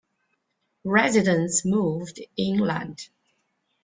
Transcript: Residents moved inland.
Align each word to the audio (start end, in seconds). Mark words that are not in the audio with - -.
Residents 0.87 1.63
moved 1.63 2.17
inland. 2.35 3.09